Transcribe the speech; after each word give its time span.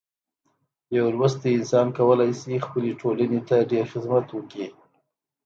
یو 0.97 1.07
لوستی 1.17 1.49
انسان 1.57 1.87
کولی 1.97 2.31
شي 2.41 2.55
خپلې 2.65 2.91
ټولنې 3.01 3.39
ته 3.47 3.55
ډیر 3.71 3.85
خدمت 3.93 4.27
وکړي. 4.31 4.67